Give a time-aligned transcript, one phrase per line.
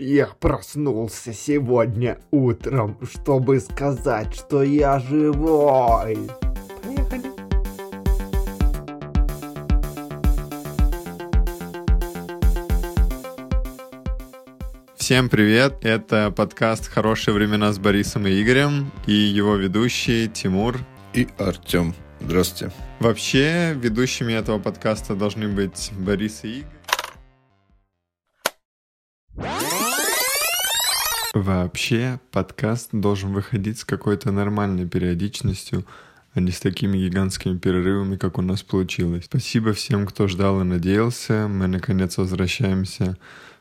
[0.00, 6.16] Я проснулся сегодня утром, чтобы сказать, что я живой.
[6.84, 7.32] Поехали.
[14.94, 15.74] Всем привет!
[15.82, 20.78] Это подкаст «Хорошие времена» с Борисом и Игорем и его ведущие Тимур
[21.12, 21.92] и Артем.
[22.20, 22.72] Здравствуйте.
[23.00, 26.77] Вообще, ведущими этого подкаста должны быть Борис и Игорь.
[31.38, 35.86] Вообще, подкаст должен выходить с какой-то нормальной периодичностью,
[36.34, 39.26] а не с такими гигантскими перерывами, как у нас получилось.
[39.26, 41.46] Спасибо всем, кто ждал и надеялся.
[41.46, 43.16] Мы наконец возвращаемся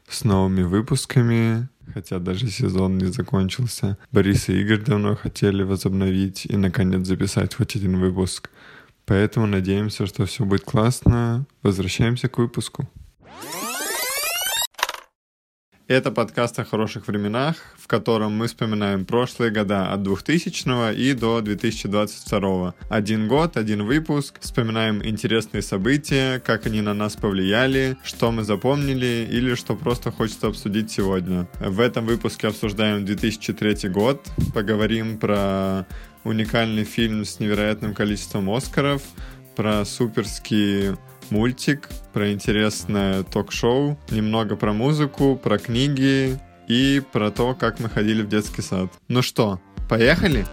[0.08, 4.00] с новыми выпусками, хотя даже сезон не закончился.
[4.12, 8.50] Борис и Игорь давно хотели возобновить и наконец записать хоть один выпуск.
[9.06, 11.46] Поэтому надеемся, что все будет классно.
[11.62, 12.90] Возвращаемся к выпуску.
[15.88, 21.40] Это подкаст о хороших временах, в котором мы вспоминаем прошлые года от 2000 и до
[21.40, 22.76] 2022.
[22.90, 29.30] Один год, один выпуск, вспоминаем интересные события, как они на нас повлияли, что мы запомнили
[29.32, 31.48] или что просто хочется обсудить сегодня.
[31.62, 35.88] В этом выпуске обсуждаем 2003 год, поговорим про
[36.26, 39.04] уникальный фильм с невероятным количеством Оскаров,
[39.56, 40.98] про суперский
[41.32, 48.22] мультик, про интересное ток-шоу, немного про музыку, про книги и про то, как мы ходили
[48.22, 48.92] в детский сад.
[49.08, 50.46] Ну что, поехали?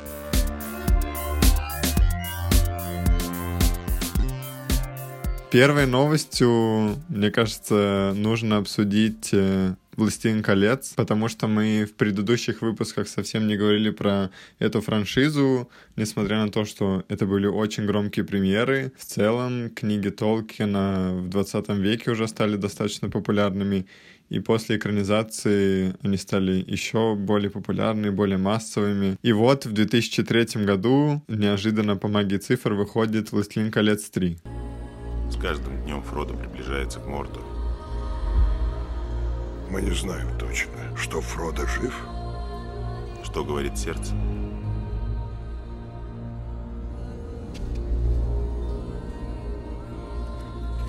[5.50, 13.08] Первой новостью, мне кажется, нужно обсудить э, «Властелин колец», потому что мы в предыдущих выпусках
[13.08, 18.92] совсем не говорили про эту франшизу, несмотря на то, что это были очень громкие премьеры.
[18.98, 23.86] В целом, книги Толкина в 20 веке уже стали достаточно популярными,
[24.30, 29.16] и после экранизации они стали еще более популярными, более массовыми.
[29.22, 34.38] И вот в 2003 году неожиданно по магии цифр выходит «Властелин колец 3».
[35.30, 37.53] С каждым днем Фродо приближается к Мордору.
[39.74, 41.92] Мы не знаем точно, что Фродо жив.
[43.24, 44.14] Что говорит сердце?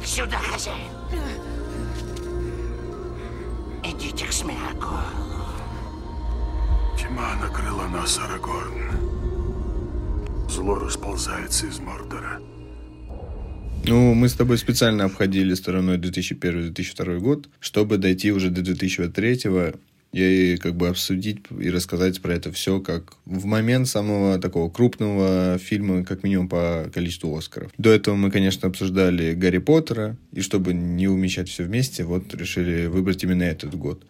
[0.03, 0.91] Сюда, хозяин.
[3.83, 4.93] Идите к смерку.
[6.95, 8.91] Тьма накрыла нас, Арагорн.
[10.47, 12.39] Зло расползается из Мордора.
[13.87, 19.41] Ну, мы с тобой специально обходили стороной 2001-2002 год, чтобы дойти уже до 2003
[20.11, 25.59] и как бы обсудить и рассказать про это все как в момент самого такого крупного
[25.59, 27.71] фильма, как минимум по количеству Оскаров.
[27.77, 32.87] До этого мы, конечно, обсуждали Гарри Поттера, и чтобы не умещать все вместе, вот решили
[32.87, 34.03] выбрать именно этот год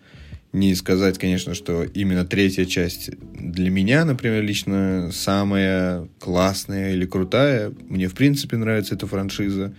[0.56, 7.74] не сказать, конечно, что именно третья часть для меня, например, лично самая классная или крутая.
[7.90, 9.76] Мне, в принципе, нравится эта франшиза,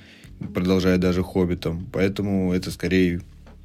[0.54, 1.88] продолжая даже «Хоббитом».
[1.92, 3.22] Поэтому это скорее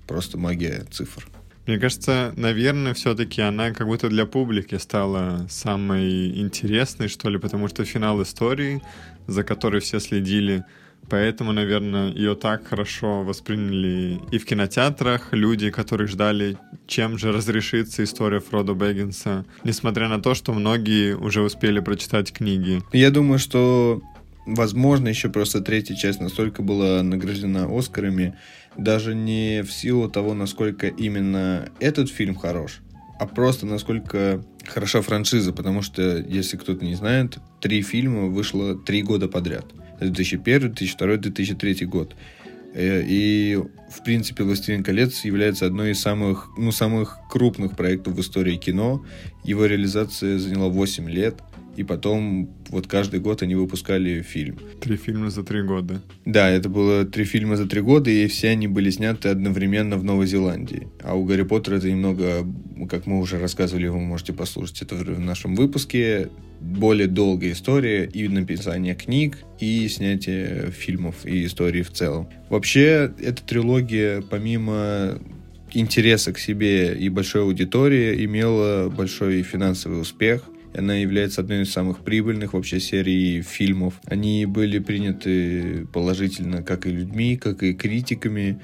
[0.08, 1.28] просто магия цифр.
[1.68, 7.68] Мне кажется, наверное, все-таки она как будто для публики стала самой интересной, что ли, потому
[7.68, 8.82] что финал истории,
[9.28, 10.64] за которой все следили,
[11.12, 16.58] Поэтому, наверное, ее так хорошо восприняли и в кинотеатрах люди, которые ждали,
[16.88, 22.82] чем же разрешится история Фродо Бэггинса, несмотря на то, что многие уже успели прочитать книги.
[22.94, 24.02] Я думаю, что
[24.44, 28.34] Возможно, еще просто третья часть настолько была награждена Оскарами,
[28.76, 32.80] даже не в силу того, насколько именно этот фильм хорош,
[33.20, 39.04] а просто насколько хороша франшиза, потому что, если кто-то не знает, три фильма вышло три
[39.04, 39.66] года подряд.
[40.02, 42.16] 2001, 2002, 2003 год.
[42.74, 43.58] Э, и,
[43.90, 49.06] в принципе, «Властелин колец» является одной из самых, ну, самых крупных проектов в истории кино.
[49.44, 51.36] Его реализация заняла 8 лет–
[51.76, 54.59] и потом вот каждый год они выпускали фильм.
[54.82, 56.02] Три фильма за три года.
[56.26, 60.04] Да, это было три фильма за три года, и все они были сняты одновременно в
[60.04, 60.88] Новой Зеландии.
[61.02, 62.46] А у Гарри Поттера это немного,
[62.90, 66.29] как мы уже рассказывали, вы можете послушать это в нашем выпуске,
[66.59, 72.29] более долгая история и написание книг, и снятие фильмов и истории в целом.
[72.50, 75.20] Вообще, эта трилогия, помимо
[75.73, 80.44] интереса к себе и большой аудитории, имела большой финансовый успех–
[80.76, 83.96] она является одной из самых прибыльных вообще серий фильмов.
[84.06, 88.59] Они были приняты положительно как и людьми, как и критиками.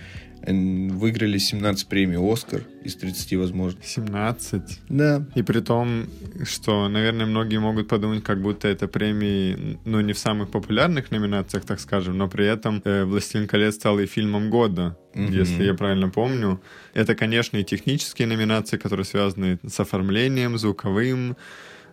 [0.46, 3.84] Выиграли 17 премий «Оскар» из 30 возможных.
[3.84, 4.62] 17.
[4.88, 6.06] Да, И при том,
[6.46, 11.66] что, наверное, многие могут подумать, как будто это премии, ну, не в самых популярных номинациях,
[11.66, 15.34] так скажем, но при этом э, «Властелин колец» стал и фильмом года, Мгм.
[15.34, 16.62] если я правильно помню.
[16.94, 21.36] Это, конечно, и технические номинации, которые связаны с оформлением, звуковым,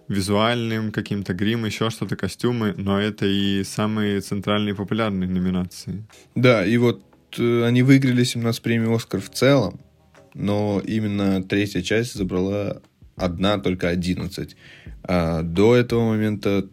[0.09, 6.05] визуальным, каким-то грим, еще что-то, костюмы, но это и самые центральные популярные номинации.
[6.35, 7.03] Да, и вот
[7.39, 9.81] э, они выиграли 17 премий «Оскар» в целом,
[10.35, 12.83] но именно третья часть забрала
[13.17, 14.57] одна, только 11.
[15.05, 16.69] А до этого момента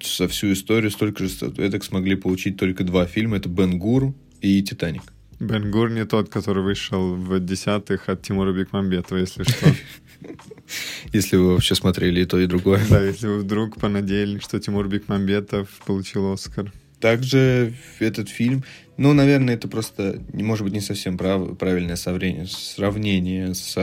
[0.00, 3.36] со всю историю столько же статуэток смогли получить только два фильма.
[3.36, 5.02] Это «Бен Гур» и «Титаник».
[5.40, 9.74] Бен Гур не тот, который вышел в десятых от Тимура Бекмамбетова, если что.
[11.12, 12.80] Если вы вообще смотрели и то, и другое.
[12.88, 16.72] Да, если вы вдруг понадеялись, что Тимур Бекмамбетов получил Оскар.
[17.00, 18.62] Также этот фильм,
[18.96, 23.74] ну, наверное, это просто, может быть, не совсем прав- правильное сравнение, сравнение с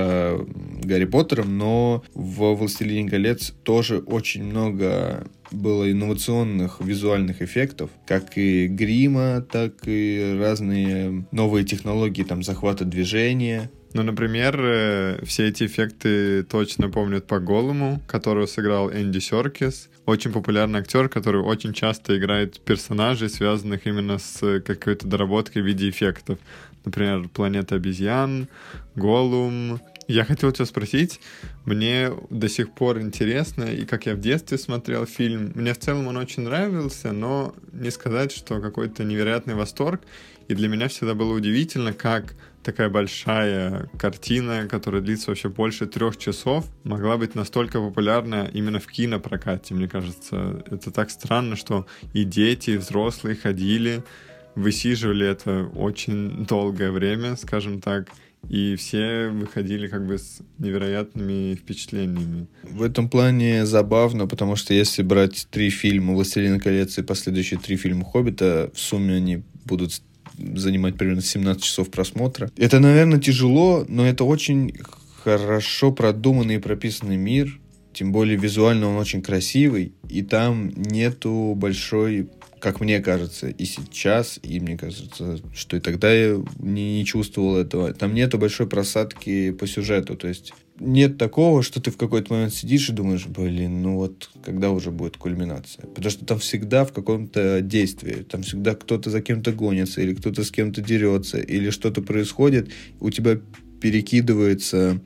[0.81, 8.67] Гарри Поттером, но в «Властелине колец» тоже очень много было инновационных визуальных эффектов, как и
[8.67, 13.69] грима, так и разные новые технологии там захвата движения.
[13.93, 19.89] Ну, например, э, все эти эффекты точно помнят по Голому, которого сыграл Энди Серкис.
[20.05, 25.89] Очень популярный актер, который очень часто играет персонажей, связанных именно с какой-то доработкой в виде
[25.89, 26.37] эффектов.
[26.85, 28.47] Например, «Планета обезьян»,
[28.95, 29.79] «Голум».
[30.07, 31.19] Я хотел тебя спросить,
[31.65, 36.07] мне до сих пор интересно, и как я в детстве смотрел фильм, мне в целом
[36.07, 40.01] он очень нравился, но не сказать, что какой-то невероятный восторг.
[40.47, 42.33] И для меня всегда было удивительно, как
[42.63, 48.87] такая большая картина, которая длится вообще больше трех часов, могла быть настолько популярна именно в
[48.87, 49.73] кинопрокате.
[49.73, 54.03] Мне кажется, это так странно, что и дети, и взрослые ходили,
[54.55, 58.09] высиживали это очень долгое время, скажем так,
[58.47, 62.47] и все выходили как бы с невероятными впечатлениями.
[62.63, 67.75] В этом плане забавно, потому что если брать три фильма «Властелин колец» и последующие три
[67.75, 70.01] фильма «Хоббита», в сумме они будут
[70.55, 72.51] занимать примерно 17 часов просмотра.
[72.57, 74.73] Это, наверное, тяжело, но это очень
[75.23, 77.59] хорошо продуманный и прописанный мир.
[77.93, 84.39] Тем более визуально он очень красивый, и там нету большой, как мне кажется, и сейчас,
[84.43, 87.93] и мне кажется, что и тогда я не, не чувствовал этого.
[87.93, 92.53] Там нету большой просадки по сюжету, то есть нет такого, что ты в какой-то момент
[92.53, 95.85] сидишь и думаешь, блин, ну вот когда уже будет кульминация?
[95.87, 100.43] Потому что там всегда в каком-то действии, там всегда кто-то за кем-то гонится, или кто-то
[100.43, 103.39] с кем-то дерется, или что-то происходит, у тебя
[103.81, 105.01] перекидывается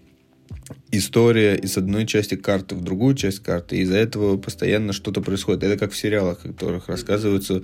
[0.91, 5.63] история из одной части карты в другую часть карты, из-за этого постоянно что-то происходит.
[5.63, 7.63] Это как в сериалах, в которых рассказываются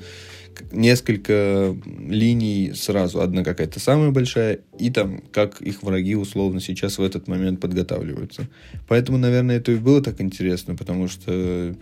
[0.72, 3.22] несколько линий сразу.
[3.22, 8.48] Одна какая-то самая большая, и там как их враги условно сейчас в этот момент подготавливаются.
[8.88, 11.76] Поэтому, наверное, это и было так интересно, потому что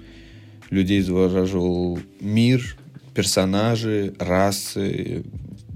[0.69, 2.77] людей завораживал мир,
[3.15, 5.23] персонажи, расы,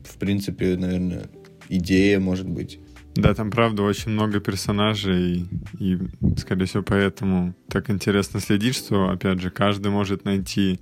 [0.03, 1.23] в принципе, наверное,
[1.69, 2.79] идея, может быть.
[3.21, 5.47] Да, там правда очень много персонажей,
[5.79, 5.99] и,
[6.37, 10.79] скорее всего, поэтому так интересно следить, что, опять же, каждый может найти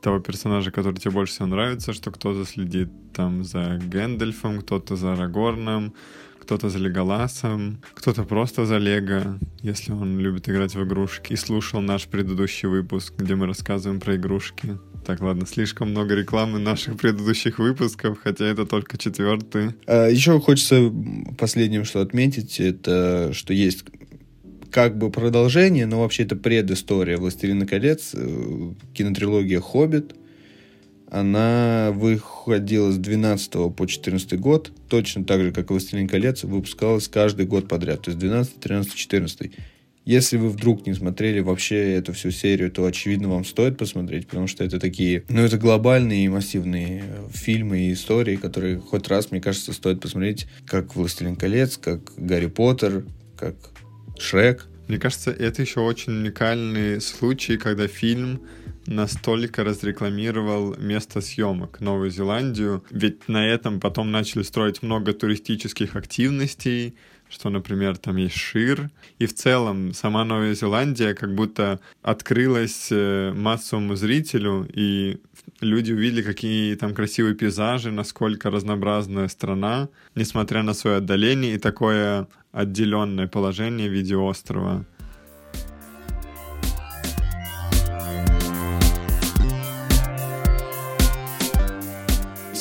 [0.00, 5.14] того персонажа, который тебе больше всего нравится, что кто-то следит там за Гэндальфом, кто-то за
[5.14, 5.94] Арагорном,
[6.40, 11.80] кто-то за Леголасом, кто-то просто за Лего, если он любит играть в игрушки, и слушал
[11.80, 14.78] наш предыдущий выпуск, где мы рассказываем про игрушки.
[15.10, 19.70] Так, ладно, слишком много рекламы наших предыдущих выпусков, хотя это только четвертый.
[19.88, 20.92] А еще хочется
[21.36, 23.82] последним что отметить, это что есть
[24.70, 30.14] как бы продолжение, но вообще это предыстория «Властелина колец», э, кинотрилогия «Хоббит».
[31.10, 37.08] Она выходила с 12 по 14 год, точно так же, как и «Властелин колец», выпускалась
[37.08, 39.50] каждый год подряд, то есть 12, 13, 14.
[40.04, 44.46] Если вы вдруг не смотрели вообще эту всю серию, то, очевидно, вам стоит посмотреть, потому
[44.46, 49.40] что это такие, ну, это глобальные и массивные фильмы и истории, которые хоть раз, мне
[49.40, 53.04] кажется, стоит посмотреть, как «Властелин колец», как «Гарри Поттер»,
[53.36, 53.56] как
[54.18, 54.66] «Шрек».
[54.88, 58.40] Мне кажется, это еще очень уникальный случай, когда фильм
[58.86, 62.84] настолько разрекламировал место съемок Новую Зеландию.
[62.90, 66.96] Ведь на этом потом начали строить много туристических активностей,
[67.30, 68.90] что, например, там есть Шир.
[69.18, 75.18] И в целом сама Новая Зеландия как будто открылась э, массовому зрителю, и
[75.60, 82.26] люди увидели, какие там красивые пейзажи, насколько разнообразная страна, несмотря на свое отдаление и такое
[82.52, 84.84] отделенное положение в виде острова.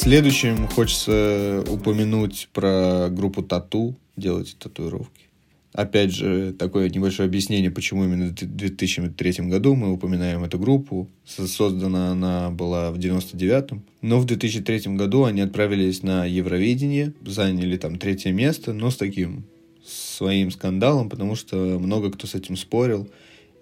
[0.10, 5.26] Следующим хочется упомянуть про группу Тату, делайте татуировки.
[5.72, 11.08] Опять же, такое небольшое объяснение, почему именно в 2003 году мы упоминаем эту группу.
[11.28, 13.84] Создана она была в 99-м.
[14.02, 19.44] Но в 2003 году они отправились на Евровидение, заняли там третье место, но с таким
[19.86, 23.08] своим скандалом, потому что много кто с этим спорил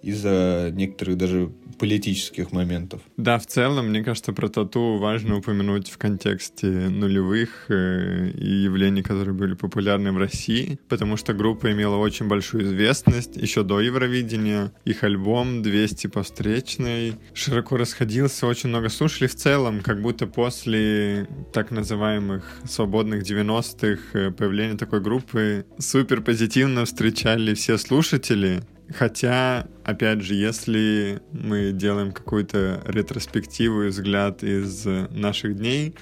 [0.01, 3.01] из-за некоторых даже политических моментов.
[3.17, 9.35] Да, в целом, мне кажется, про тату важно упомянуть в контексте нулевых э, явлений, которые
[9.35, 14.73] были популярны в России, потому что группа имела очень большую известность еще до Евровидения.
[14.85, 21.27] Их альбом «200 по встречной» широко расходился, очень много слушали в целом, как будто после
[21.53, 28.63] так называемых свободных 90-х э, появления такой группы супер позитивно встречали все слушатели,
[28.93, 35.95] Хотя, опять же, если мы делаем какую-то ретроспективу и взгляд из наших дней,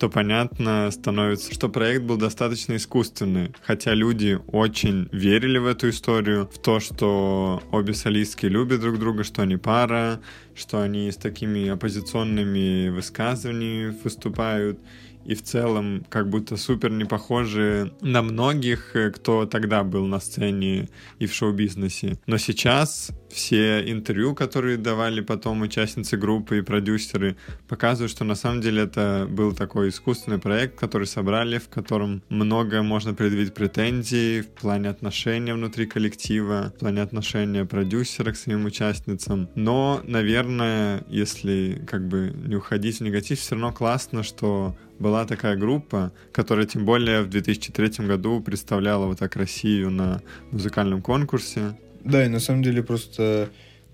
[0.00, 3.52] то понятно становится, что проект был достаточно искусственный.
[3.62, 9.24] Хотя люди очень верили в эту историю, в то, что обе солистки любят друг друга,
[9.24, 10.22] что они пара,
[10.54, 14.80] что они с такими оппозиционными высказываниями выступают
[15.24, 20.20] и в целом как будто супер не похожи на многих, э, кто тогда был на
[20.20, 22.18] сцене и в шоу-бизнесе.
[22.26, 27.36] Но сейчас все интервью, которые давали потом участницы группы и продюсеры,
[27.68, 32.82] показывают, что на самом деле это был такой искусственный проект, который собрали, в котором много
[32.82, 39.48] можно предъявить претензий в плане отношения внутри коллектива, в плане отношения продюсера к своим участницам.
[39.54, 45.56] Но, наверное, если как бы не уходить в негатив, все равно классно, что была такая
[45.56, 50.22] группа, которая тем более в 2003 году представляла вот так Россию на
[50.52, 51.76] музыкальном конкурсе.
[52.04, 53.50] Да, и на самом деле просто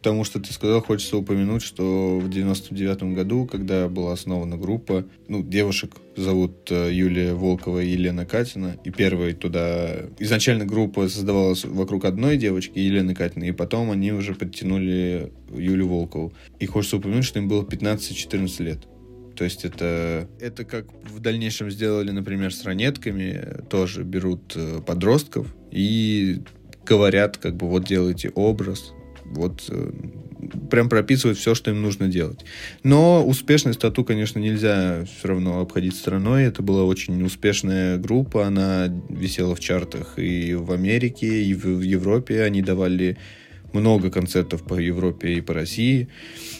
[0.07, 5.43] тому, что ты сказал, хочется упомянуть, что в 99 году, когда была основана группа, ну,
[5.43, 10.07] девушек зовут э, Юлия Волкова и Елена Катина, и первой туда...
[10.21, 16.33] Изначально группа создавалась вокруг одной девочки, Елены Катиной, и потом они уже подтянули Юлю Волкову.
[16.61, 18.79] И хочется упомянуть, что им было 15-14 лет.
[19.35, 25.55] То есть это, это как в дальнейшем сделали, например, с ранетками, тоже берут э, подростков
[25.71, 26.43] и
[26.87, 28.93] говорят, как бы, вот делайте образ,
[29.25, 29.91] вот э,
[30.71, 32.45] прям прописывают все, что им нужно делать.
[32.83, 36.45] Но успешность тату, конечно, нельзя все равно обходить стороной.
[36.45, 41.83] Это была очень успешная группа, она висела в чартах и в Америке, и в, в
[41.83, 42.43] Европе.
[42.43, 43.19] Они давали
[43.73, 46.09] много концертов по Европе и по России.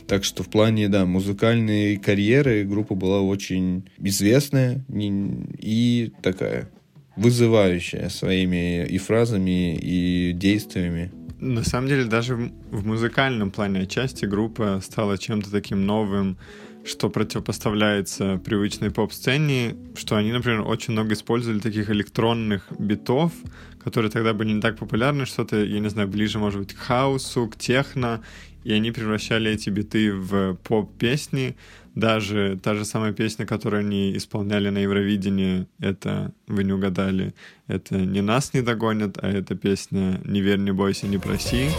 [0.07, 6.69] Так что в плане, да, музыкальной карьеры группа была очень известная и такая
[7.17, 11.11] вызывающая своими и фразами, и действиями.
[11.41, 12.37] На самом деле, даже
[12.71, 16.39] в музыкальном плане отчасти группа стала чем-то таким новым,
[16.85, 23.33] что противопоставляется привычной поп-сцене, что они, например, очень много использовали таких электронных битов,
[23.83, 27.49] которые тогда были не так популярны, что-то, я не знаю, ближе, может быть, к хаосу,
[27.49, 28.23] к техно,
[28.65, 31.57] и они превращали эти биты в поп-песни.
[31.97, 37.35] Даже та же самая песня, которую они исполняли на Евровидении, это, вы не угадали,
[37.69, 41.71] это «Не нас не догонят», а это песня «Не верь, не бойся, не проси».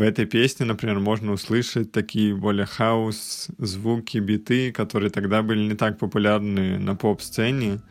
[0.00, 5.74] В этой песне, например, можно услышать такие более хаос, звуки, биты, которые тогда были не
[5.74, 7.82] так популярны на поп-сцене.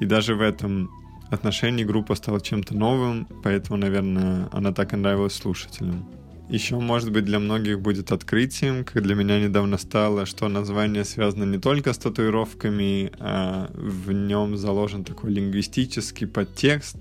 [0.00, 0.90] И даже в этом
[1.30, 6.06] отношении группа стала чем-то новым, поэтому, наверное, она так и нравилась слушателям.
[6.50, 11.44] Еще, может быть, для многих будет открытием, как для меня недавно стало, что название связано
[11.44, 16.98] не только с татуировками, а в нем заложен такой лингвистический подтекст,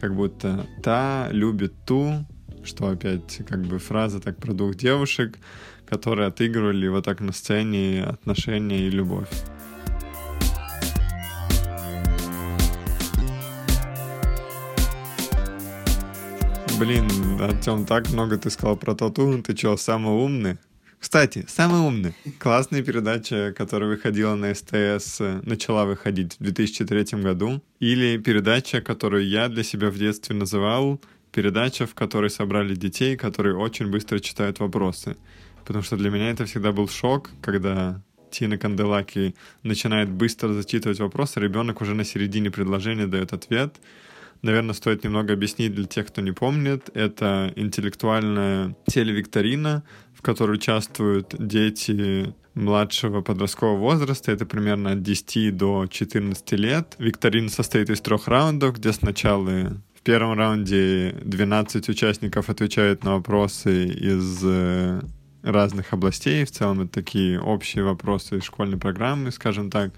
[0.00, 2.24] как будто «та любит ту»,
[2.64, 5.38] что опять как бы фраза так про двух девушек,
[5.88, 9.28] которые отыгрывали вот так на сцене отношения и любовь.
[16.78, 17.06] Блин,
[17.40, 20.56] Артем, так много ты сказал про тату, ты что, самый умный?
[20.98, 22.14] Кстати, самый умный.
[22.38, 27.62] Классная передача, которая выходила на СТС, начала выходить в 2003 году.
[27.80, 31.00] Или передача, которую я для себя в детстве называл
[31.32, 35.16] передача, в которой собрали детей, которые очень быстро читают вопросы.
[35.64, 41.40] Потому что для меня это всегда был шок, когда Тина Канделаки начинает быстро зачитывать вопросы,
[41.40, 43.76] ребенок уже на середине предложения дает ответ.
[44.42, 46.88] Наверное, стоит немного объяснить для тех, кто не помнит.
[46.94, 49.82] Это интеллектуальная телевикторина,
[50.14, 56.94] в которой участвуют дети младшего подросткового возраста, это примерно от 10 до 14 лет.
[56.98, 63.86] Викторина состоит из трех раундов, где сначала в первом раунде 12 участников отвечают на вопросы
[63.86, 65.02] из э,
[65.42, 66.46] разных областей.
[66.46, 69.92] В целом это такие общие вопросы из школьной программы, скажем так.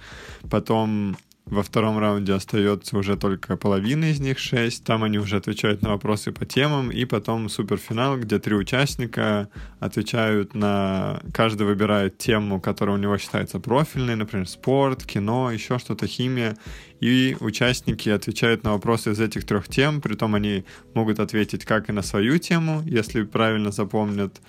[0.50, 1.16] Потом
[1.46, 4.84] во втором раунде остается уже только половина из них, шесть.
[4.84, 6.90] Там они уже отвечают на вопросы по темам.
[6.90, 11.20] И потом суперфинал, где три участника отвечают на...
[11.32, 16.56] Каждый выбирает тему, которая у него считается профильной, например, спорт, кино, еще что-то, химия
[17.02, 21.92] и участники отвечают на вопросы из этих трех тем, притом они могут ответить как и
[21.92, 24.40] на свою тему, если правильно запомнят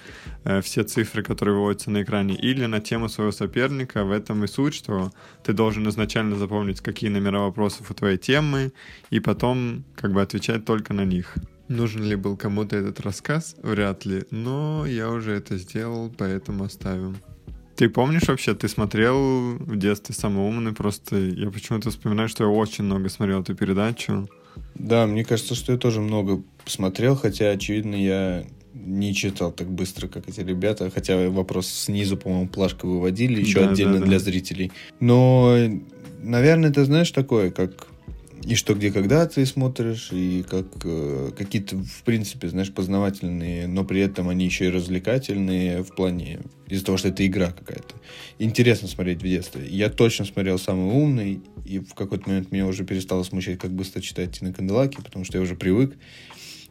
[0.43, 4.03] э, все цифры, которые выводятся на экране, или на тему своего соперника.
[4.03, 5.11] В этом и суть, что
[5.43, 8.71] ты должен изначально запомнить, какие номера вопросов у твоей темы,
[9.09, 11.33] и потом как бы отвечать только на них.
[11.69, 13.55] Нужен ли был кому-то этот рассказ?
[13.63, 17.17] Вряд ли, но я уже это сделал, поэтому оставим.
[17.75, 20.73] Ты помнишь вообще, ты смотрел в детстве «Самый умный»?
[20.73, 24.29] Просто я почему-то вспоминаю, что я очень много смотрел эту передачу.
[24.75, 30.07] Да, мне кажется, что я тоже много смотрел, хотя, очевидно, я не читал так быстро,
[30.07, 34.23] как эти ребята, хотя вопрос снизу, по-моему, плашка выводили еще да, отдельно да, для да.
[34.23, 34.71] зрителей.
[34.99, 35.55] Но,
[36.21, 37.87] наверное, ты знаешь такое, как
[38.45, 43.85] и что, где, когда ты смотришь, и как э, какие-то, в принципе, знаешь, познавательные, но
[43.85, 47.95] при этом они еще и развлекательные в плане из-за того, что это игра какая-то.
[48.39, 49.65] Интересно смотреть в детстве.
[49.67, 54.01] Я точно смотрел «Самый умный», и в какой-то момент меня уже перестало смущать, как быстро
[54.01, 55.95] читать Тина Канделаки, потому что я уже привык.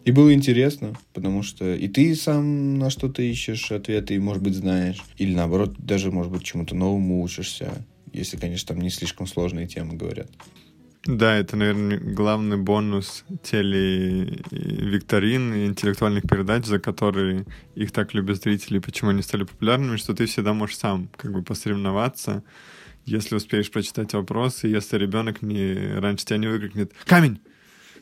[0.05, 4.55] И было интересно, потому что и ты сам на что-то ищешь ответы, и, может быть,
[4.55, 5.03] знаешь.
[5.17, 9.95] Или, наоборот, даже, может быть, чему-то новому учишься, если, конечно, там не слишком сложные темы
[9.95, 10.29] говорят.
[11.05, 17.45] Да, это, наверное, главный бонус телевикторин и интеллектуальных передач, за которые
[17.75, 21.43] их так любят зрители, почему они стали популярными, что ты всегда можешь сам как бы
[21.43, 22.45] посоревноваться,
[23.05, 27.41] если успеешь прочитать вопросы, если ребенок не раньше тебя не выкрикнет «Камень!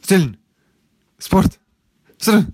[0.02, 0.36] Стелин!
[1.16, 1.58] Спорт!
[2.18, 2.44] Сра!»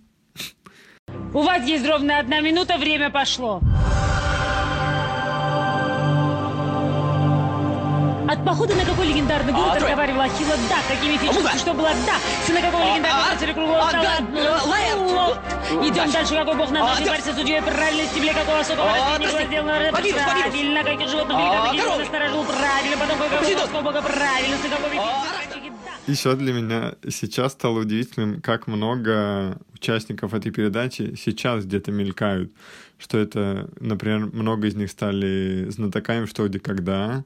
[1.34, 3.60] У вас есть ровно одна минута, время пошло.
[8.28, 10.54] От похода на какой легендарный город а, разговаривала Ахилла?
[10.68, 10.78] Да.
[10.88, 11.58] Какими фичами?
[11.58, 11.90] Что было?
[12.06, 12.16] Да.
[12.44, 14.16] Сына какого а, легендарного рыцаря круглого а, стола?
[15.86, 16.34] Идем дальше.
[16.34, 20.82] Какой бог назвал Барса судьей правильной стебле какого сокого растения сделано правильно?
[20.84, 22.96] Каких животных великан таких насторожил правильно?
[22.98, 24.56] Потом какого бога правильно?
[24.58, 25.36] Сын какого
[26.06, 32.52] еще для меня сейчас стало удивительным, как много участников этой передачи сейчас где-то мелькают.
[32.96, 37.24] Что это, например, много из них стали знатоками что где когда,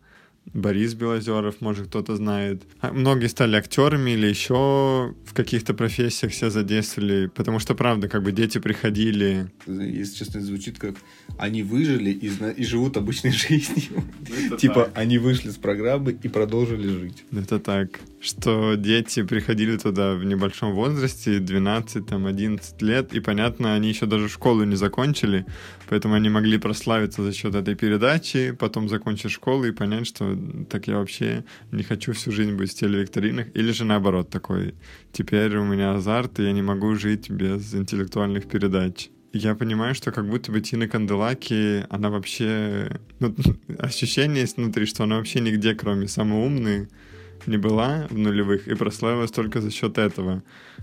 [0.52, 2.62] Борис Белозеров, может, кто-то знает.
[2.80, 8.22] А многие стали актерами или еще в каких-то профессиях себя задействовали, потому что, правда, как
[8.22, 9.50] бы дети приходили...
[9.66, 10.96] Если честно, звучит как
[11.38, 14.02] они выжили и, и живут обычной жизнью.
[14.58, 17.24] Типа, они вышли с программы и продолжили жить.
[17.32, 18.00] Это так.
[18.20, 24.04] Что дети приходили туда в небольшом возрасте, 12, там, 11 лет, и, понятно, они еще
[24.04, 25.46] даже школу не закончили,
[25.88, 30.36] поэтому они могли прославиться за счет этой передачи, потом закончить школу и понять, что
[30.68, 34.74] так я вообще не хочу всю жизнь быть в телевикторинах, или же наоборот такой,
[35.12, 39.08] теперь у меня азарт, и я не могу жить без интеллектуальных передач.
[39.32, 43.00] Я понимаю, что как будто бы Тина Канделаки, она вообще...
[43.18, 43.34] Ну,
[43.78, 46.88] ощущение есть внутри, что она вообще нигде, кроме самой умной,
[47.46, 50.42] не была в нулевых и прославилась только за счет этого.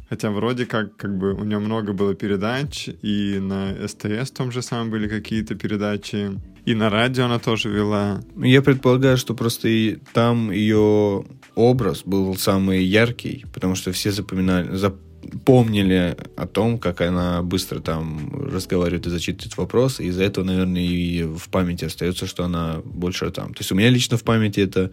[0.10, 4.62] Хотя вроде как, как бы у нее много было передач, и на СТС том же
[4.62, 8.22] самом были какие-то передачи, и на радио она тоже вела.
[8.38, 14.76] Я предполагаю, что просто и там ее образ был самый яркий, потому что все запоминали,
[14.76, 20.82] запомнили о том, как она быстро там разговаривает и зачитывает вопросы, и из-за этого, наверное,
[20.82, 23.54] и в памяти остается, что она больше там.
[23.54, 24.92] То есть у меня лично в памяти это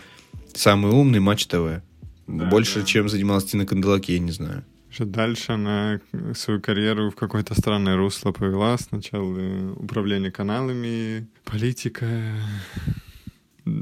[0.54, 1.82] самый умный матч ТВ.
[2.26, 2.86] Да, больше, да.
[2.86, 4.64] чем занималась Тина Канделаки, я не знаю.
[4.90, 6.00] Что дальше она
[6.34, 8.78] свою карьеру в какое-то странное русло повела.
[8.78, 12.06] Сначала управление каналами, политика.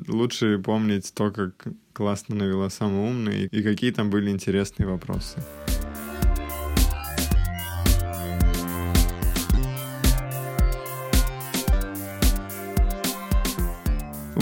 [0.09, 5.43] Лучше помнить то, как классно навела самый умный и какие там были интересные вопросы.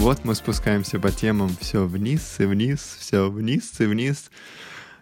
[0.00, 4.30] Вот мы спускаемся по темам все вниз и вниз, все вниз и вниз.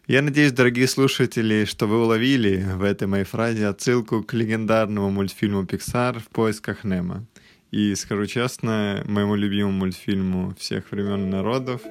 [0.09, 5.63] Я надеюсь, дорогие слушатели, что вы уловили в этой моей фразе отсылку к легендарному мультфильму
[5.63, 7.25] Pixar «В поисках Немо».
[7.71, 11.81] И скажу честно, моему любимому мультфильму всех времен народов—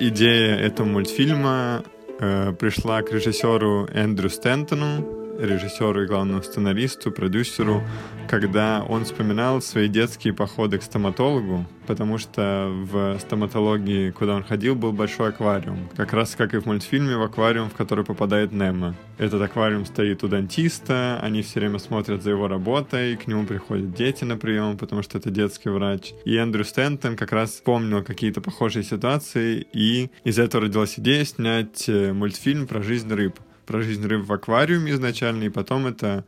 [0.00, 1.84] идея этого мультфильма
[2.18, 7.82] э, пришла к режиссеру Эндрю Стентону, режиссеру и главному сценаристу, продюсеру,
[8.28, 14.74] когда он вспоминал свои детские походы к стоматологу, потому что в стоматологии, куда он ходил,
[14.74, 15.88] был большой аквариум.
[15.96, 18.94] Как раз как и в мультфильме, в аквариум, в который попадает Немо.
[19.18, 23.94] Этот аквариум стоит у дантиста, они все время смотрят за его работой, к нему приходят
[23.94, 26.12] дети на прием, потому что это детский врач.
[26.24, 31.88] И Эндрю Стентон как раз вспомнил какие-то похожие ситуации, и из этого родилась идея снять
[31.88, 33.38] э, мультфильм про жизнь рыб
[33.70, 36.24] про жизнь рыб в аквариуме изначально, и потом это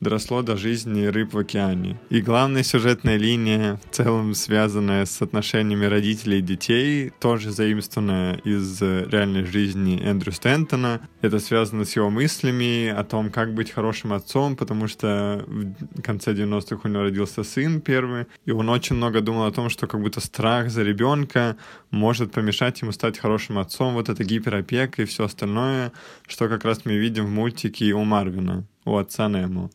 [0.00, 1.98] доросло до жизни рыб в океане.
[2.10, 8.80] И главная сюжетная линия, в целом связанная с отношениями родителей и детей, тоже заимствованная из
[8.82, 11.00] реальной жизни Эндрю Стентона.
[11.22, 16.32] Это связано с его мыслями о том, как быть хорошим отцом, потому что в конце
[16.32, 20.00] 90-х у него родился сын первый, и он очень много думал о том, что как
[20.00, 21.56] будто страх за ребенка
[21.90, 25.92] может помешать ему стать хорошим отцом, вот это гиперопека и все остальное,
[26.26, 29.70] что как раз мы видим в мультике у Марвина, у отца Немо.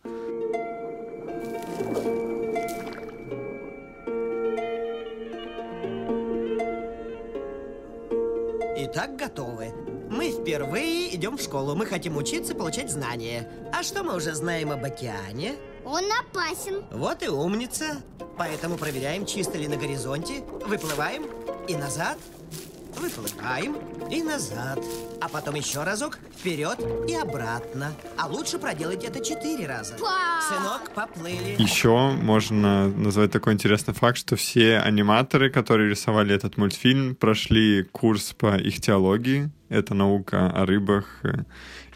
[8.83, 9.71] Итак, готовы.
[10.09, 11.75] Мы впервые идем в школу.
[11.75, 13.47] Мы хотим учиться, получать знания.
[13.71, 15.53] А что мы уже знаем об океане?
[15.85, 16.83] Он опасен.
[16.91, 18.01] Вот и умница.
[18.37, 20.41] Поэтому проверяем, чисто ли на горизонте.
[20.65, 21.25] Выплываем
[21.67, 22.17] и назад.
[23.01, 23.77] Выплываем
[24.11, 24.79] и назад.
[25.19, 26.77] А потом еще разок вперед
[27.09, 27.93] и обратно.
[28.15, 29.95] А лучше проделать это четыре раза.
[29.99, 30.39] Па!
[30.47, 31.55] Сынок, поплыли.
[31.57, 38.33] Еще можно назвать такой интересный факт, что все аниматоры, которые рисовали этот мультфильм, прошли курс
[38.33, 39.49] по ихтиологии.
[39.69, 41.23] Это наука о рыбах.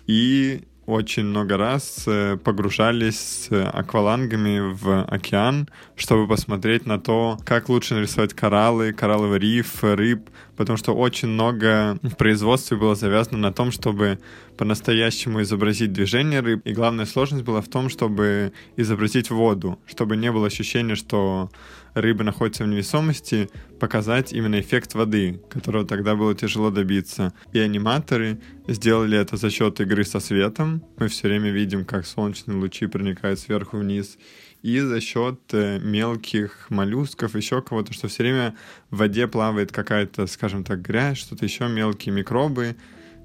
[0.08, 7.70] И очень много раз э, погружались с аквалангами в океан, чтобы посмотреть на то, как
[7.70, 13.52] лучше нарисовать кораллы, коралловый риф, рыб, потому что очень много в производстве было завязано на
[13.52, 14.20] том, чтобы
[14.58, 20.32] по-настоящему изобразить движение рыб, и главная сложность была в том, чтобы изобразить воду, чтобы не
[20.32, 21.50] было ощущения, что
[21.96, 27.34] рыбы находятся в невесомости, показать именно эффект воды, которого тогда было тяжело добиться.
[27.54, 30.84] И аниматоры сделали это за счет игры со светом.
[30.98, 34.18] Мы все время видим, как солнечные лучи проникают сверху вниз.
[34.62, 38.56] И за счет э, мелких моллюсков, еще кого-то, что все время
[38.90, 42.76] в воде плавает какая-то, скажем так, грязь, что-то еще, мелкие микробы,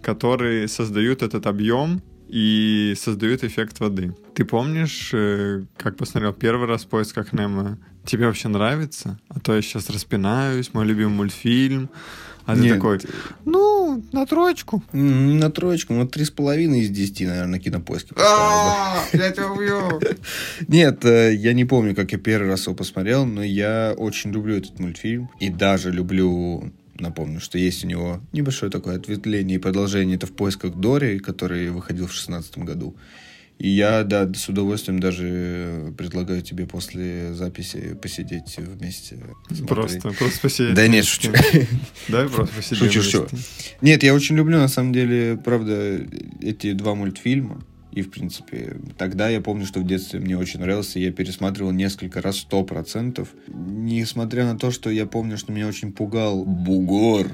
[0.02, 4.14] которые создают этот объем и создают эффект воды.
[4.34, 7.78] Ты помнишь, э, как посмотрел первый раз в поисках Немо?
[8.04, 9.18] Тебе вообще нравится?
[9.28, 11.90] А то я сейчас распинаюсь, мой любимый мультфильм.
[12.46, 12.74] А ты Нет.
[12.76, 13.00] такой,
[13.44, 14.82] ну, на троечку.
[14.92, 19.18] На троечку, ну, три с половиной из десяти, наверное, поставил бы.
[19.18, 20.00] Я тебя убью.
[20.68, 24.56] Нет, э, я не помню, как я первый раз его посмотрел, но я очень люблю
[24.56, 25.28] этот мультфильм.
[25.38, 30.16] И даже люблю, напомню, что есть у него небольшое такое ответвление и продолжение.
[30.16, 32.96] Это «В поисках Дори», который выходил в шестнадцатом году.
[33.58, 39.18] И я, да, с удовольствием даже предлагаю тебе после записи посидеть вместе.
[39.48, 39.68] смотреть.
[39.68, 40.74] Просто, просто посидеть.
[40.74, 41.30] Да нет, шучу.
[42.08, 42.86] Давай просто посидим.
[42.86, 43.28] Шучу, шучу.
[43.82, 46.00] Нет, я очень люблю, на самом деле, правда,
[46.40, 47.62] эти два мультфильма.
[47.92, 50.98] И, в принципе, тогда я помню, что в детстве мне очень нравился.
[50.98, 53.28] Я пересматривал несколько раз, сто процентов.
[53.48, 57.28] Несмотря на то, что я помню, что меня очень пугал бугор.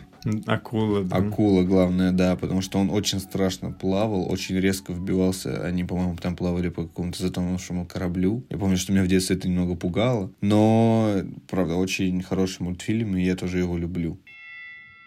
[0.46, 1.16] Акула, да.
[1.16, 5.64] Акула, главное, да, потому что он очень страшно плавал, очень резко вбивался.
[5.64, 8.44] Они, по-моему, там плавали по какому-то затонувшему кораблю.
[8.50, 10.32] Я помню, что меня в детстве это немного пугало.
[10.40, 14.18] Но, правда, очень хороший мультфильм, и я тоже его люблю.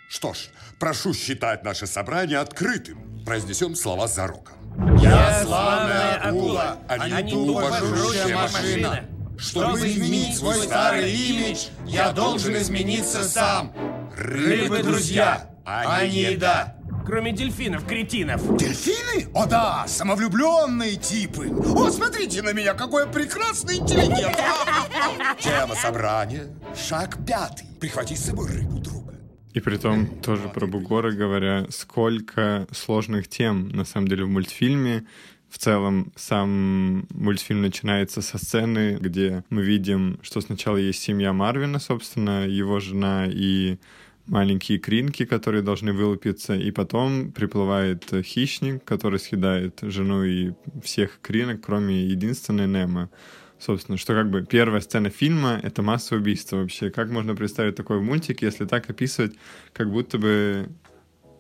[0.10, 2.98] Что ж, прошу считать наше собрание открытым.
[3.26, 4.59] Произнесем слова за роком.
[5.02, 9.06] Я славная акула, а а не тупо жрущая машина.
[9.38, 13.74] Чтобы изменить свой старый имидж, я должен измениться сам.
[14.18, 16.76] Рыбы друзья, а не еда.
[17.06, 18.56] Кроме дельфинов, кретинов.
[18.58, 19.30] Дельфины?
[19.34, 21.50] О да, самовлюбленные типы.
[21.50, 24.38] О, смотрите на меня, какой я прекрасный интеллигент.
[25.40, 26.50] Тема собрания.
[26.76, 27.66] Шаг пятый.
[27.80, 28.79] Прихвати с собой рыбу.
[29.60, 35.04] И при том тоже про бугора говоря, сколько сложных тем на самом деле в мультфильме.
[35.50, 41.80] В целом сам мультфильм начинается со сцены, где мы видим, что сначала есть семья Марвина,
[41.80, 43.80] собственно, его жена и
[44.28, 51.60] маленькие кринки, которые должны вылупиться, и потом приплывает хищник, который съедает жену и всех кринок,
[51.66, 53.10] кроме единственной Немо.
[53.60, 56.90] Собственно, что как бы первая сцена фильма— это массовое убийство вообще.
[56.90, 59.34] Как можно представить такой мультик, если так описывать,
[59.74, 60.70] как будто бы,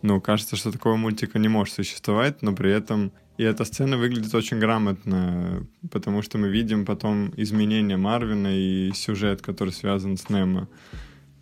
[0.01, 4.35] ну, кажется, что такого мультика не может существовать, но при этом и эта сцена выглядит
[4.35, 10.67] очень грамотно, потому что мы видим потом изменения Марвина и сюжет, который связан с Немо.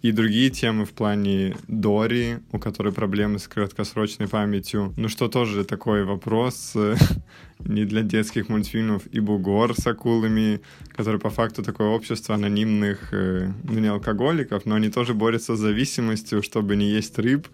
[0.08, 4.94] И другие темы в плане Дори, у которой проблемы с краткосрочной памятью.
[4.96, 6.96] Ну что тоже такой вопрос э,
[7.60, 9.06] не для детских мультфильмов.
[9.08, 10.62] И Бугор с акулами,
[10.96, 15.60] который по факту такое общество анонимных, э, ну не алкоголиков, но они тоже борются с
[15.60, 17.46] зависимостью, чтобы не есть рыб,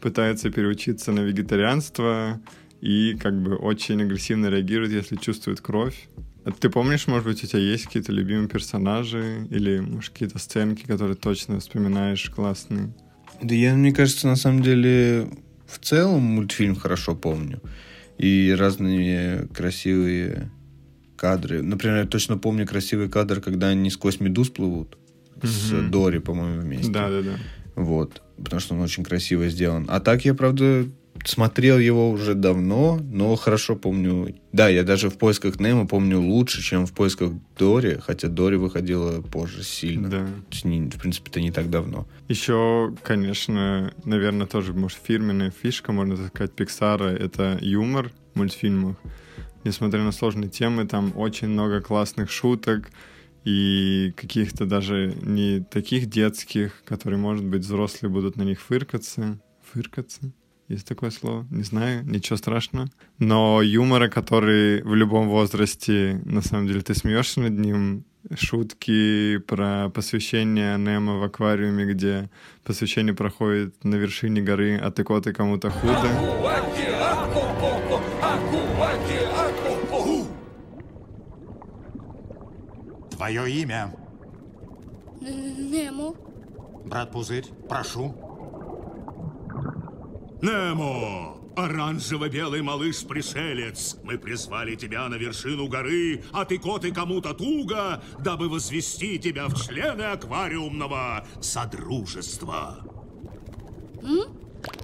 [0.00, 2.40] пытаются переучиться на вегетарианство
[2.80, 6.08] и как бы очень агрессивно реагируют, если чувствуют кровь.
[6.44, 10.86] А ты помнишь, может быть, у тебя есть какие-то любимые персонажи или, может, какие-то сценки,
[10.86, 12.94] которые точно вспоминаешь классные?
[13.42, 15.28] Да я, мне кажется, на самом деле
[15.66, 17.60] в целом мультфильм хорошо помню.
[18.18, 20.50] И разные красивые
[21.16, 21.62] кадры.
[21.62, 24.98] Например, я точно помню красивый кадр, когда они сквозь медуз плывут.
[25.36, 25.46] Угу.
[25.46, 26.90] С Дори, по-моему, вместе.
[26.90, 27.38] Да, да, да.
[27.76, 28.22] Вот.
[28.36, 29.86] Потому что он очень красиво сделан.
[29.88, 30.86] А так я, правда,
[31.24, 34.34] смотрел его уже давно, но хорошо помню.
[34.52, 39.20] Да, я даже в поисках Немо помню лучше, чем в поисках Дори, хотя Дори выходила
[39.20, 40.08] позже сильно.
[40.08, 40.26] Да.
[40.50, 42.06] В принципе, это не так давно.
[42.28, 48.96] Еще, конечно, наверное, тоже, может, фирменная фишка, можно так сказать, Пиксара— это юмор в мультфильмах.
[49.64, 52.90] Несмотря на сложные темы, там очень много классных шуток,
[53.44, 59.38] и каких-то даже не таких детских, которые, может быть, взрослые будут на них фыркаться.
[59.72, 60.32] Фыркаться?
[60.70, 61.44] Есть такое слово?
[61.50, 62.86] Не знаю, ничего страшного.
[63.18, 68.04] Но юмора, который в любом возрасте, на самом деле, ты смеешься над ним,
[68.36, 72.30] шутки про посвящение Немо в аквариуме, где
[72.62, 76.08] посвящение проходит на вершине горы, а ты коты кому-то худо.
[83.10, 83.92] Твое имя?
[85.20, 86.14] Немо.
[86.84, 88.29] Брат Пузырь, прошу.
[90.42, 91.36] Немо!
[91.56, 98.48] Оранжево-белый малыш-пришелец, мы призвали тебя на вершину горы, а ты кот и кому-то туго, дабы
[98.48, 102.78] возвести тебя в члены аквариумного содружества.
[104.02, 104.24] М?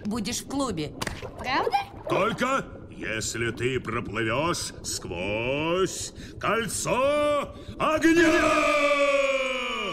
[0.05, 0.93] Будешь в клубе.
[1.39, 1.77] Правда?
[2.11, 8.43] Только если ты проплывешь сквозь кольцо огня!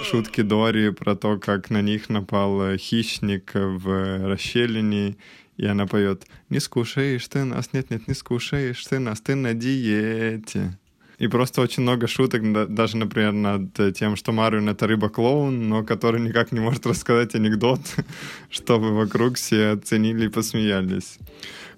[0.03, 5.15] Шутки Дори про то, как на них напал хищник в расщелине,
[5.57, 10.77] и она поет «Не скушаешь ты нас, нет-нет, не скушаешь ты нас, ты на диете».
[11.19, 16.19] И просто очень много шуток, даже, например, над тем, что Марион— это рыба-клоун, но который
[16.19, 17.79] никак не может рассказать анекдот,
[18.49, 21.17] чтобы вокруг все оценили и посмеялись.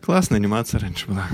[0.01, 1.27] Классная анимация раньше была.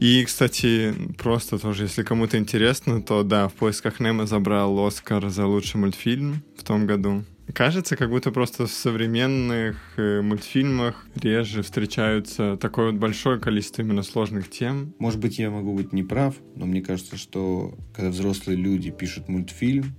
[0.00, 5.46] И, кстати, просто тоже, если кому-то интересно, то да, в поисках Немо забрал Оскар за
[5.46, 7.24] лучший мультфильм в том году.
[7.54, 14.02] Кажется, как будто просто в современных э, мультфильмах реже встречаются такое вот большое количество именно
[14.02, 14.94] сложных тем.
[14.98, 19.96] Может быть, я могу быть неправ, но мне кажется, что когда взрослые люди пишут мультфильм,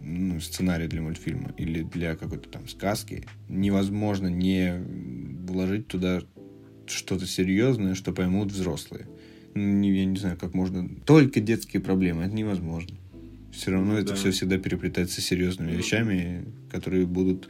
[0.00, 4.82] ну, сценарий для мультфильма или для какой-то там сказки, невозможно не
[5.46, 6.20] вложить туда
[6.86, 9.06] что-то серьезное, что поймут взрослые.
[9.54, 10.88] Ну, я не знаю, как можно...
[11.06, 12.96] Только детские проблемы, это невозможно
[13.52, 14.14] все равно это да.
[14.14, 17.48] все всегда переплетается с серьезными вещами, которые будут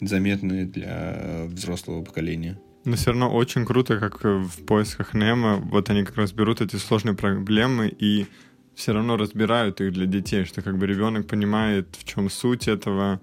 [0.00, 2.58] заметны для взрослого поколения.
[2.84, 6.76] Но все равно очень круто, как в поисках Немо, вот они как раз берут эти
[6.76, 8.26] сложные проблемы и
[8.74, 13.20] все равно разбирают их для детей, что как бы ребенок понимает, в чем суть этого,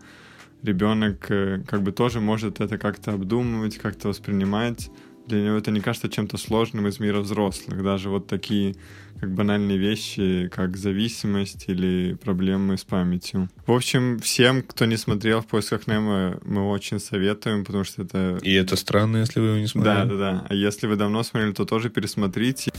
[0.64, 4.90] ребенок э, как бы тоже может это как-то обдумывать, как-то воспринимать.
[5.30, 7.84] Для него это не кажется чем-то сложным из мира взрослых.
[7.84, 8.76] Даже вот такие
[9.20, 13.50] как банальные вещи, как зависимость или проблемы с памятью.
[13.68, 18.40] В общем, всем, кто не смотрел «В поисках Немо», мы очень советуем, потому что это...
[18.42, 19.96] И это странно, если вы его не смотрели.
[19.96, 20.46] Да, да, да.
[20.50, 22.72] А если вы давно смотрели, то тоже пересмотрите.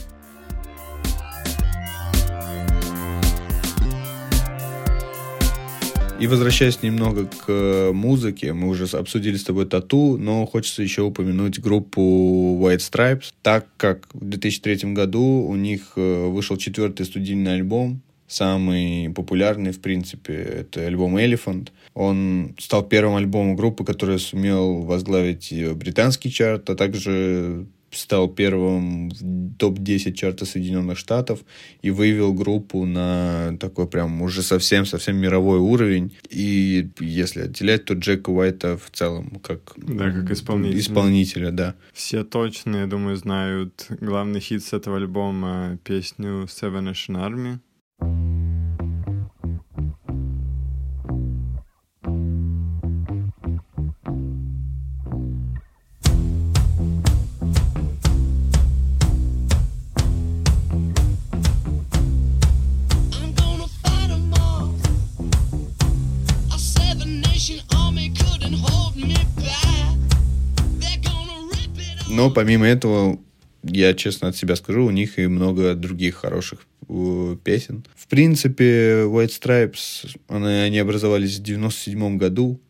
[6.21, 11.01] И возвращаясь немного к э, музыке, мы уже обсудили с тобой тату, но хочется еще
[11.01, 17.55] упомянуть группу White Stripes, так как в 2003 году у них э, вышел четвертый студийный
[17.55, 21.69] альбом, самый популярный, в принципе, это альбом Elephant.
[21.95, 29.57] Он стал первым альбомом группы, который сумел возглавить британский чарт, а также стал первым в
[29.59, 31.41] топ-10 чарта Соединенных Штатов
[31.83, 36.17] и вывел группу на такой прям уже совсем-совсем мировой уровень.
[36.29, 40.81] И если отделять, то Джека Уайта в целом как, да, как исполнителя.
[40.81, 41.75] исполнителя, да.
[41.93, 47.59] Все точно, я думаю, знают главный хит с этого альбома, песню Seven Nation Army.
[72.11, 73.19] Но помимо этого,
[73.63, 77.85] я честно от себя скажу, у них и много других хороших э, песен.
[77.95, 82.61] В принципе, White Stripes, они, образовались в 97 году,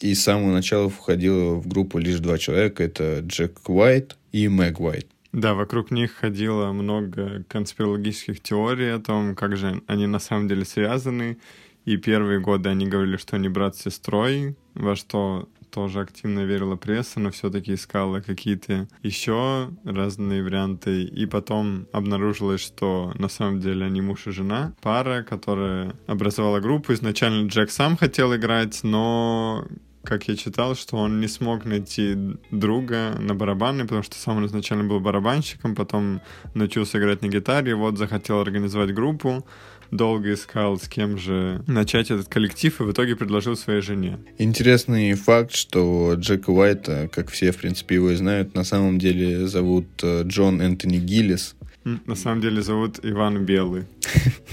[0.00, 2.82] и с самого начала входило в группу лишь два человека.
[2.82, 5.06] Это Джек Уайт и Мэг Уайт.
[5.32, 10.64] Да, вокруг них ходило много конспирологических теорий о том, как же они на самом деле
[10.64, 11.38] связаны.
[11.84, 16.76] И первые годы они говорили, что они брат с сестрой, во что тоже активно верила
[16.76, 21.02] пресса, но все-таки искала какие-то еще разные варианты.
[21.02, 24.72] И потом обнаружилось, что на самом деле они муж и жена.
[24.80, 26.94] Пара, которая образовала группу.
[26.94, 29.66] Изначально Джек сам хотел играть, но
[30.02, 32.16] как я читал, что он не смог найти
[32.50, 36.22] друга на барабаны, потому что сам он изначально был барабанщиком, потом
[36.54, 39.44] научился играть на гитаре, вот захотел организовать группу,
[39.90, 44.18] долго искал, с кем же начать этот коллектив, и в итоге предложил своей жене.
[44.38, 49.46] Интересный факт, что Джека Уайта, как все, в принципе, его и знают, на самом деле
[49.46, 51.54] зовут э, Джон Энтони Гиллис.
[51.84, 53.84] На самом деле зовут Иван Белый.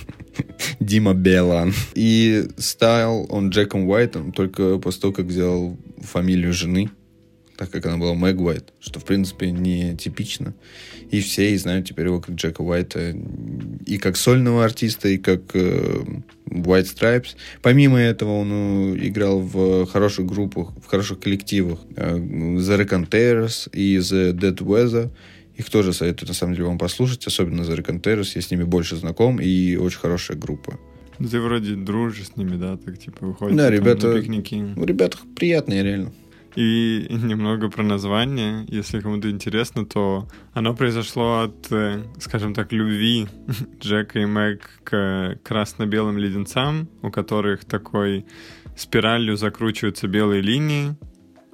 [0.80, 1.74] Дима Белан.
[1.96, 6.92] И стал он Джеком Уайтом только после того, как взял фамилию жены,
[7.58, 10.54] так как она была Мэг Уайт, что, в принципе, не типично.
[11.12, 13.16] И все и знают теперь его как Джека Уайта
[13.86, 16.04] и как сольного артиста, и как э,
[16.48, 17.36] White Stripes.
[17.62, 21.80] Помимо этого, он э, играл в хороших группах, в хороших коллективах.
[21.96, 25.10] Э, The Raconteurs и The Dead Weather.
[25.56, 28.32] Их тоже советую, на самом деле, вам послушать, особенно The Raconteurs.
[28.34, 30.80] Я с ними больше знаком, и очень хорошая группа.
[31.20, 32.76] Ты вроде дружишь с ними, да?
[32.78, 34.56] Так, типа, выходите Да, ребята, на пикники.
[34.56, 36.12] ну, ребята приятные, реально.
[36.56, 43.28] И немного про название, если кому-то интересно, то оно произошло от, э, скажем так, любви
[43.80, 48.26] Джека и Мэг к красно-белым леденцам, у которых такой
[48.76, 50.96] спиралью закручиваются белые линии.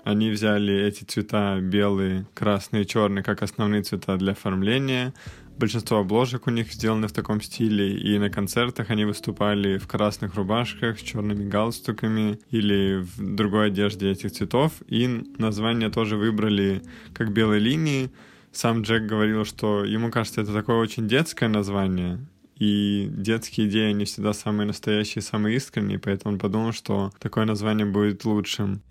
[0.04, 5.14] Они взяли эти цвета белый, красный и черный как основные цвета для оформления.
[5.60, 10.36] Большинство обложек у них сделаны в таком стиле, и на концертах они выступали в красных
[10.36, 14.72] рубашках с черными галстуками или в другой одежде этих цветов.
[14.88, 15.06] И
[15.38, 16.82] название тоже выбрали
[17.14, 18.10] как белые линии.
[18.54, 24.06] Сам Джек говорил, что ему кажется, это такое очень детское название, и детские идеи, они
[24.06, 28.82] всегда самые настоящие, самые искренние, поэтому он подумал, что такое название будет лучшим.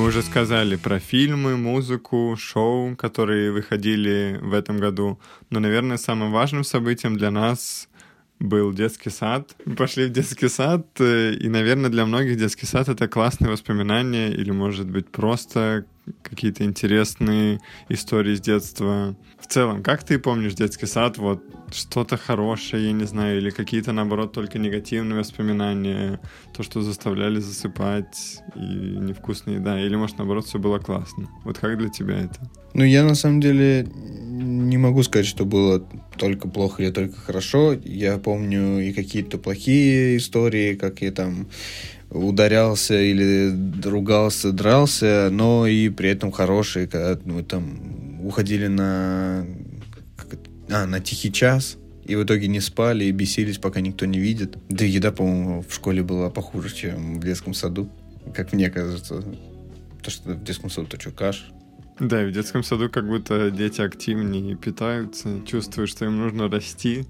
[0.00, 5.18] Мы уже сказали про фильмы, музыку, шоу, которые выходили в этом году.
[5.50, 7.86] Но, наверное, самым важным событием для нас
[8.38, 9.54] был детский сад.
[9.66, 14.30] Мы пошли в детский сад, э, и, наверное, для многих детский сад— это классные воспоминания
[14.30, 15.84] или, может быть, просто
[16.22, 19.16] какие-то интересные истории с детства.
[19.38, 21.18] В целом, как ты помнишь детский сад?
[21.18, 21.42] Вот
[21.72, 26.20] что-то хорошее, я не знаю, или какие-то, наоборот, только негативные воспоминания,
[26.52, 31.28] то, что заставляли засыпать, и невкусная еда, или, может, наоборот, все было классно.
[31.44, 32.50] Вот как для тебя это?
[32.74, 33.86] Ну, я на самом деле
[34.40, 37.72] не могу сказать, что было только плохо или только хорошо.
[37.84, 41.48] Я помню и какие-то плохие истории, как я там
[42.10, 49.46] ударялся или ругался, дрался, но и при этом хорошие, когда мы там уходили на,
[50.68, 54.58] а, на тихий час, и в итоге не спали и бесились, пока никто не видит.
[54.68, 57.88] Да и еда, по-моему, в школе была похуже, чем в детском саду,
[58.34, 59.22] как мне кажется.
[60.02, 61.50] То, что в детском саду, то что, каш?
[62.00, 67.04] Да, в детском саду как будто дети активнее питаются, чувствуют, что им нужно расти.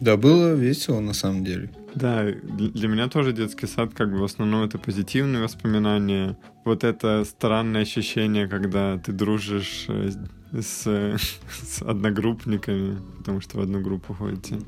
[0.00, 1.70] Да, было весело на самом деле.
[1.94, 6.36] Да, для меня тоже детский сад, как бы в основном это позитивные воспоминания.
[6.64, 10.10] Вот это странное ощущение, когда ты дружишь э,
[10.52, 10.84] с,
[11.62, 14.60] с одногруппниками, потому что в одну группу ходите.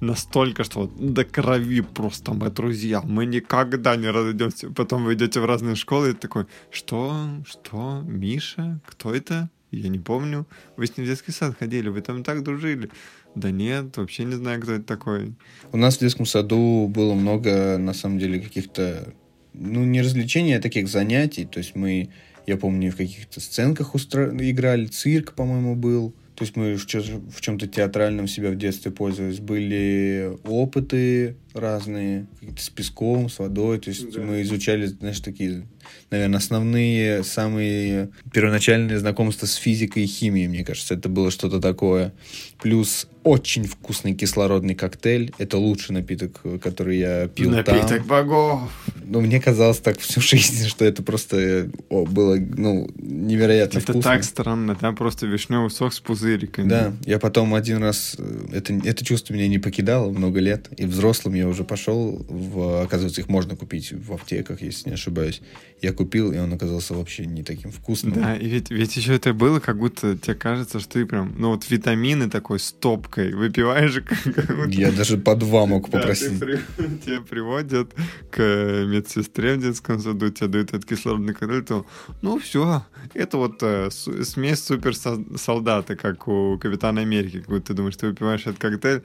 [0.00, 4.70] Настолько, что вот до крови просто мы друзья, мы никогда не разойдемся.
[4.70, 7.14] Потом вы идете в разные школы и такой, что,
[7.46, 9.50] что, Миша, кто это?
[9.70, 10.46] Я не помню.
[10.76, 12.90] Вы с ним в детский сад ходили, вы там так дружили.
[13.34, 15.34] Да нет, вообще не знаю, кто это такой.
[15.72, 19.12] У нас в детском саду было много, на самом деле, каких-то,
[19.52, 21.44] ну, не развлечений, а таких занятий.
[21.44, 22.10] То есть мы,
[22.46, 24.30] я помню, в каких-то сценках устро...
[24.38, 26.14] играли, цирк, по-моему, был.
[26.36, 29.40] То есть мы в чем-то театральном себя в детстве пользовались.
[29.40, 32.26] Были опыты, разные,
[32.58, 33.78] с песком, с водой.
[33.78, 35.66] То есть мы изучали, знаешь, такие,
[36.10, 40.94] наверное, основные, самые первоначальные знакомства с физикой и химией, мне кажется.
[40.94, 42.12] Это было что-то такое.
[42.60, 45.32] Плюс очень вкусный кислородный коктейль.
[45.38, 48.06] Это лучший напиток, который я пил Напиток там.
[48.06, 48.70] богов.
[49.02, 54.02] Ну, мне казалось так всю жизнь, что это просто о, было, ну, невероятно Это вкусно.
[54.02, 56.68] так странно, там просто вишневый сок с пузыриками.
[56.68, 60.84] Да, я потом один раз, э, это, это чувство меня не покидало много лет, и
[60.84, 65.42] взрослым я уже пошел, в, оказывается, их можно купить в аптеках, если не ошибаюсь.
[65.82, 68.14] Я купил, и он оказался вообще не таким вкусным.
[68.14, 71.50] Да, и ведь, ведь еще это было, как будто тебе кажется, что ты прям, ну
[71.50, 73.94] вот витамины такой стопкой выпиваешь.
[74.34, 76.38] Как, будто- Я даже по два мог Да, попросить.
[76.38, 76.58] ты при-
[77.04, 77.92] Тебя приводят
[78.30, 78.38] к
[78.86, 81.86] медсестре в детском саду, тебе дают этот кислородный коктейль, то,
[82.22, 82.84] ну все,
[83.14, 88.42] это вот э, смесь суперсолдата, как у Капитана Америки, как будто ты думаешь, ты выпиваешь
[88.42, 89.02] этот коктейль.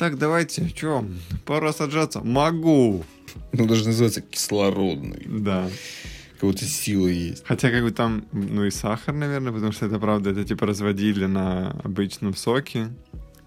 [0.00, 1.04] Так, давайте, что,
[1.44, 2.22] пора саджаться?
[2.22, 3.04] Могу!
[3.52, 5.26] Ну, даже называется кислородный.
[5.26, 5.68] Да.
[6.38, 7.44] Как будто сила есть.
[7.46, 11.26] Хотя как бы там, ну и сахар, наверное, потому что это правда, это типа разводили
[11.26, 12.88] на обычном соке,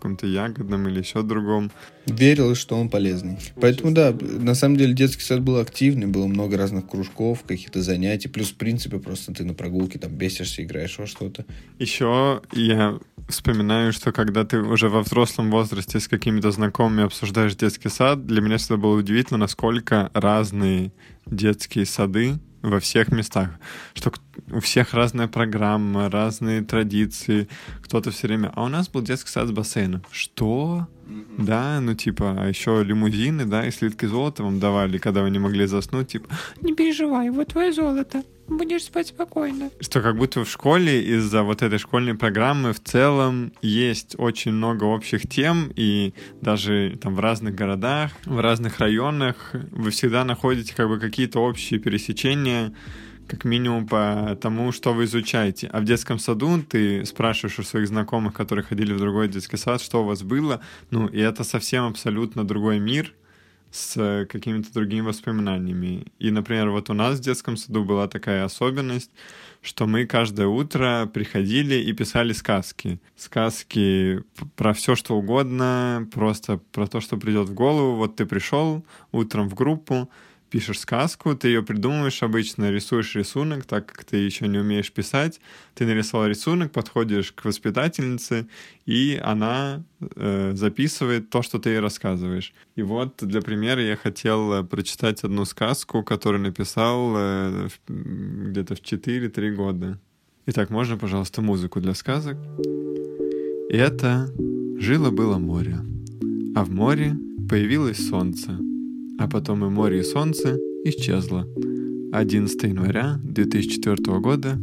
[0.04, 1.72] каком-то ягодном или еще другом.
[2.06, 3.38] Верилось, что он полезный.
[3.62, 8.28] Поэтому, да, на самом деле детский сад был активный, было много разных кружков, каких-то занятий.
[8.28, 11.46] Плюс, в принципе, просто ты на прогулке там бесишься, играешь во что-то.
[11.80, 13.00] Еще я
[13.30, 18.42] вспоминаю, что когда ты уже во взрослом возрасте с какими-то знакомыми обсуждаешь детский сад, для
[18.42, 20.92] меня всегда было удивительно, насколько разные
[21.26, 23.52] детские сады во всех местах.
[23.94, 24.12] Что
[24.54, 27.48] у всех разная программа, разные традиции.
[27.82, 28.52] Кто-то все время...
[28.56, 30.04] А у нас был детский сад с бассейном.
[30.12, 30.88] Что?
[31.38, 35.40] Да, ну типа, а еще лимузины, да, и слитки золота вам давали, когда вы не
[35.40, 36.30] могли заснуть, типа,
[36.62, 38.24] Не переживай, вот твое золото.
[38.48, 39.70] Будешь спать спокойно.
[39.80, 44.84] что как будто в школе из-за вот этой школьной программы в целом есть очень много
[44.84, 50.90] общих тем, и даже там в разных городах, в разных районах вы всегда находите как
[50.90, 52.74] бы какие-то общие пересечения,
[53.34, 55.68] как минимум по тому, что вы изучаете.
[55.74, 59.82] А в детском саду ты спрашиваешь у своих знакомых, которые ходили в другой детский сад,
[59.82, 60.62] что у вас было,
[60.92, 63.12] ну, и это совсем абсолютно другой мир,
[63.72, 66.06] с э, какими-то другими воспоминаниями.
[66.20, 69.10] И, например, вот у нас в детском саду была такая особенность,
[69.64, 73.00] что мы каждое утро приходили и писали сказки.
[73.16, 74.24] Сказки
[74.56, 77.96] про все, что угодно, просто про то, что придет в голову.
[77.96, 80.08] Вот ты пришел утром в группу,
[80.54, 85.42] пишешь сказку, ты ее придумываешь обычно, рисуешь рисунок, так как ты еще не умеешь писать.
[85.74, 88.46] Ты нарисовал рисунок, подходишь к воспитательнице,
[88.86, 89.82] и она
[90.16, 92.54] э, записывает то, что ты ей рассказываешь.
[92.76, 98.82] И вот для примера я хотел э, прочитать одну сказку, которую написал э, где-то в
[98.82, 100.00] 4-3 года.
[100.46, 102.38] Итак, можно, пожалуйста, музыку для сказок?
[103.72, 104.30] Это
[104.78, 105.80] «Жило-было море,
[106.56, 107.16] а в море
[107.50, 108.60] появилось солнце,
[109.20, 111.48] а потом и море, и солнце исчезло.
[112.12, 114.60] 11 января 2004 года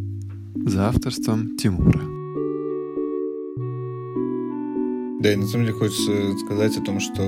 [0.67, 2.01] за авторством Тимура.
[5.21, 7.23] Да, и на самом деле хочется сказать о том, что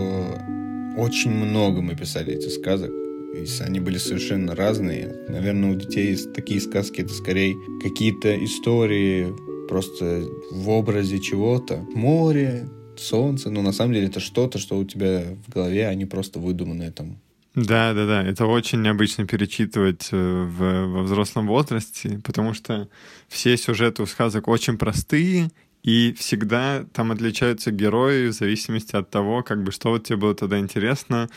[0.97, 2.91] очень много мы писали этих сказок.
[3.35, 5.14] И они были совершенно разные.
[5.29, 9.35] Наверное, у детей такие сказки это скорее какие-то истории
[9.68, 11.87] просто в образе чего-то.
[11.95, 12.68] Море,
[13.03, 13.50] солнце.
[13.50, 16.90] Но на самом деле это что-то, что у тебя в голове, а не просто выдуманное
[16.90, 17.18] там.
[17.55, 18.22] Да, да, да.
[18.22, 22.88] Это очень необычно перечитывать э, в, во взрослом возрасте, потому что
[23.28, 25.50] все сюжеты у сказок очень простые,
[25.82, 30.34] и всегда там отличаются герои в зависимости от того, как бы что вот тебе было
[30.34, 31.28] тогда интересно.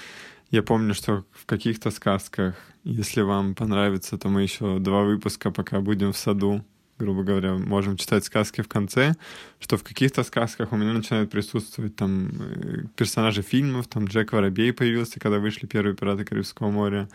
[0.51, 5.81] Я помню, что в каких-то сказках, если вам понравится, то мы еще два выпуска, пока
[5.81, 6.63] будем в саду,
[6.97, 9.15] грубо говоря, можем читать сказки в конце,
[9.59, 14.71] что в каких-то сказках у меня начинают присутствовать там э, персонажи фильмов, там Джек Воробей
[14.73, 17.09] появился, когда вышли первые «Пираты Карибского моря»,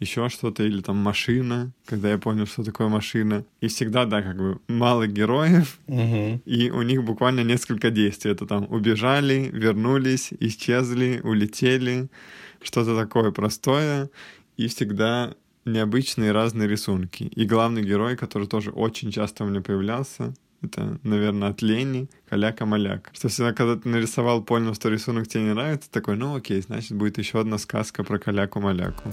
[0.00, 3.44] еще что-то, или там машина, когда я понял, что такое машина.
[3.60, 5.78] И всегда, да, как бы мало героев,
[6.46, 8.30] и у них буквально несколько действий.
[8.30, 12.08] Это там убежали, вернулись, исчезли, улетели,
[12.62, 14.08] что-то такое простое,
[14.56, 17.24] и всегда необычные разные рисунки.
[17.24, 23.10] И главный герой, который тоже очень часто у меня появлялся, это, наверное, от лени, каляка-маляк.
[23.14, 26.92] Что всегда, когда ты нарисовал, понял, что рисунок тебе не нравится, такой, ну окей, значит,
[26.92, 29.10] будет еще одна сказка про каляку-маляку.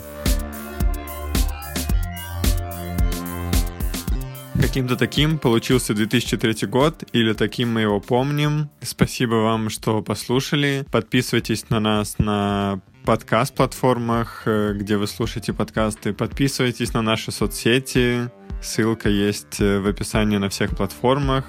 [4.59, 8.69] Каким-то таким получился 2003 год, или таким мы его помним.
[8.81, 10.85] Спасибо вам, что послушали.
[10.91, 16.11] Подписывайтесь на нас на подкаст-платформах, э, где вы слушаете подкасты.
[16.11, 18.29] Подписывайтесь на наши соцсети.
[18.61, 21.45] Ссылка есть э, в описании на всех платформах.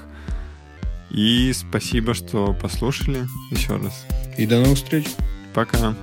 [1.10, 4.06] И спасибо, что послушали еще раз.
[4.36, 5.06] И до новых встреч.
[5.52, 5.96] Пока.